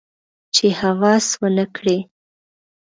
چې 0.55 0.65
هوس 0.79 1.27
ونه 1.39 1.65
کړي 1.75 1.97